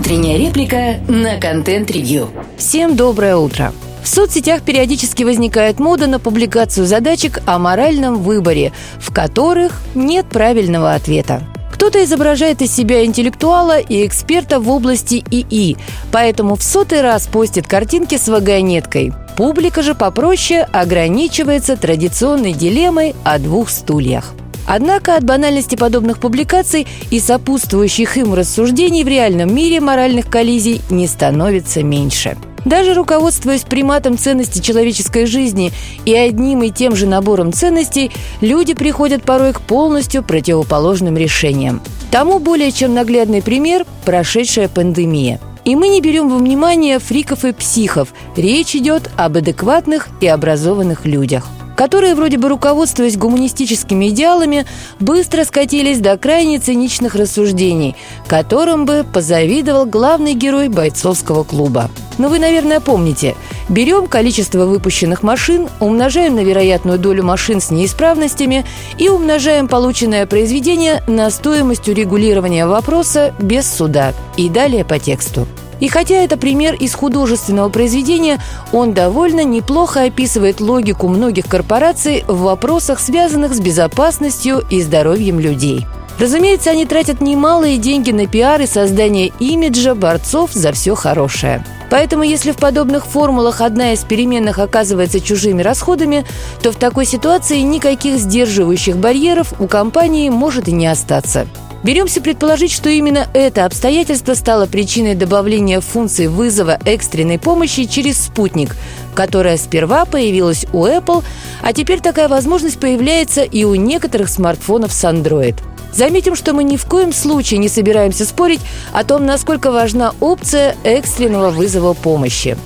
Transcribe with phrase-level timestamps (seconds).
[0.00, 2.30] Утренняя реплика на контент-ревью.
[2.56, 3.74] Всем доброе утро.
[4.02, 10.94] В соцсетях периодически возникает мода на публикацию задачек о моральном выборе, в которых нет правильного
[10.94, 11.42] ответа.
[11.70, 15.76] Кто-то изображает из себя интеллектуала и эксперта в области ИИ,
[16.10, 19.12] поэтому в сотый раз постит картинки с вагонеткой.
[19.36, 24.32] Публика же попроще ограничивается традиционной дилеммой о двух стульях.
[24.72, 31.08] Однако от банальности подобных публикаций и сопутствующих им рассуждений в реальном мире моральных коллизий не
[31.08, 32.36] становится меньше.
[32.64, 35.72] Даже руководствуясь приматом ценности человеческой жизни
[36.04, 41.82] и одним и тем же набором ценностей, люди приходят порой к полностью противоположным решениям.
[42.12, 45.40] Тому более чем наглядный пример– прошедшая пандемия.
[45.64, 48.14] И мы не берем во внимание фриков и психов.
[48.36, 51.48] Речь идет об адекватных и образованных людях
[51.80, 54.66] которые, вроде бы руководствуясь гуманистическими идеалами,
[54.98, 57.96] быстро скатились до крайне циничных рассуждений,
[58.28, 61.90] которым бы позавидовал главный герой бойцовского клуба.
[62.18, 63.34] Но вы, наверное, помните,
[63.70, 68.66] берем количество выпущенных машин, умножаем на вероятную долю машин с неисправностями
[68.98, 74.12] и умножаем полученное произведение на стоимость урегулирования вопроса без суда.
[74.36, 75.46] И далее по тексту.
[75.80, 78.38] И хотя это пример из художественного произведения,
[78.72, 85.86] он довольно неплохо описывает логику многих корпораций в вопросах, связанных с безопасностью и здоровьем людей.
[86.18, 91.64] Разумеется, они тратят немалые деньги на пиар и создание имиджа борцов за все хорошее.
[91.88, 96.26] Поэтому, если в подобных формулах одна из переменных оказывается чужими расходами,
[96.62, 101.46] то в такой ситуации никаких сдерживающих барьеров у компании может и не остаться.
[101.82, 108.76] Беремся предположить, что именно это обстоятельство стало причиной добавления функции вызова экстренной помощи через спутник,
[109.14, 111.24] которая сперва появилась у Apple,
[111.62, 115.56] а теперь такая возможность появляется и у некоторых смартфонов с Android.
[115.92, 118.60] Заметим, что мы ни в коем случае не собираемся спорить
[118.92, 122.58] о том, насколько важна опция экстренного вызова помощи.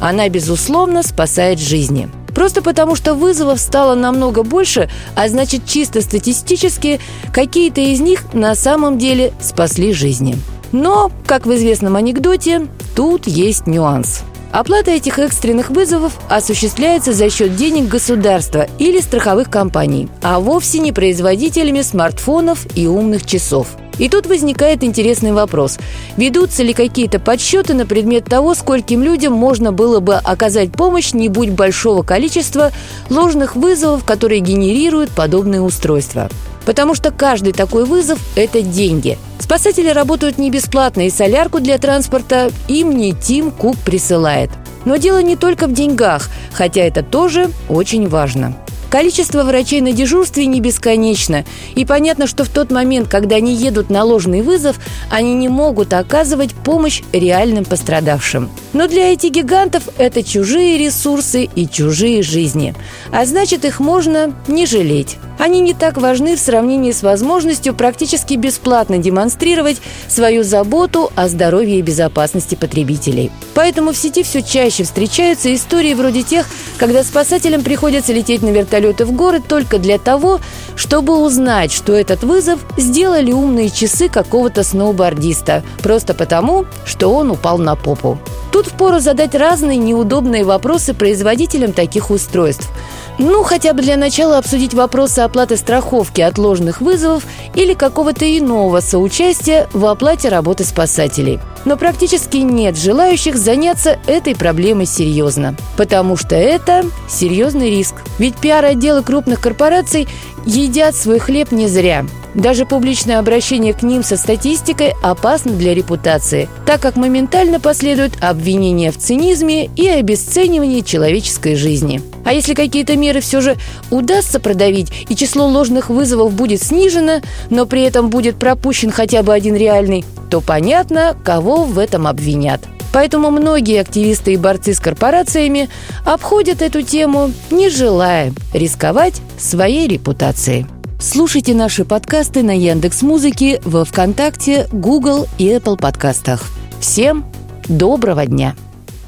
[0.00, 2.08] Она, безусловно, спасает жизни–
[2.42, 6.98] Просто потому, что вызовов стало намного больше, а значит чисто статистически
[7.32, 10.36] какие-то из них на самом деле спасли жизни.
[10.72, 14.22] Но, как в известном анекдоте, тут есть нюанс.
[14.50, 20.90] Оплата этих экстренных вызовов осуществляется за счет денег государства или страховых компаний, а вовсе не
[20.90, 23.68] производителями смартфонов и умных часов–
[24.02, 25.78] и тут возникает интересный вопрос.
[26.16, 31.28] Ведутся ли какие-то подсчеты на предмет того, скольким людям можно было бы оказать помощь, не
[31.28, 32.72] будь большого количества
[33.10, 36.28] ложных вызовов, которые генерируют подобные устройства?
[36.66, 39.18] Потому что каждый такой вызов– это деньги.
[39.38, 44.50] Спасатели работают не бесплатно, и солярку для транспорта им не Тим Кук присылает.
[44.84, 48.56] Но дело не только в деньгах, хотя это тоже очень важно.
[48.92, 53.88] Количество врачей на дежурстве не бесконечно, и понятно, что в тот момент, когда они едут
[53.88, 54.78] на ложный вызов,
[55.10, 58.50] они не могут оказывать помощь реальным пострадавшим.
[58.72, 62.74] Но для этих гигантов это чужие ресурсы и чужие жизни.
[63.10, 65.18] А значит, их можно не жалеть.
[65.38, 69.78] Они не так важны в сравнении с возможностью практически бесплатно демонстрировать
[70.08, 73.30] свою заботу о здоровье и безопасности потребителей.
[73.54, 76.46] Поэтому в сети все чаще встречаются истории вроде тех,
[76.78, 80.40] когда спасателям приходится лететь на вертолеты в город только для того,
[80.76, 87.58] чтобы узнать, что этот вызов сделали умные часы какого-то сноубордиста, просто потому, что он упал
[87.58, 88.18] на попу.
[88.62, 92.70] Тут впору задать разные неудобные вопросы производителям таких устройств.
[93.18, 97.24] Ну, хотя бы для начала обсудить вопросы оплаты страховки от ложных вызовов
[97.56, 101.40] или какого-то иного соучастия в оплате работы спасателей.
[101.64, 105.56] Но практически нет желающих заняться этой проблемой серьезно.
[105.76, 107.96] Потому что это серьезный риск.
[108.20, 110.06] Ведь пиар-отделы крупных корпораций
[110.46, 116.48] едят свой хлеб не зря– даже публичное обращение к ним со статистикой опасно для репутации,
[116.66, 122.02] так как моментально последуют обвинения в цинизме и обесценивании человеческой жизни.
[122.24, 123.56] А если какие-то меры все же
[123.90, 127.20] удастся продавить и число ложных вызовов будет снижено,
[127.50, 132.60] но при этом будет пропущен хотя бы один реальный, то понятно, кого в этом обвинят.
[132.92, 135.68] Поэтому многие активисты и борцы с корпорациями
[136.04, 140.66] обходят эту тему, не желая рисковать своей репутацией.
[141.02, 146.44] Слушайте наши подкасты на Яндекс Музыке, во ВКонтакте, Google и Apple подкастах.
[146.78, 147.24] Всем
[147.68, 148.54] доброго дня.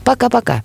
[0.02, 0.60] Пока-пока.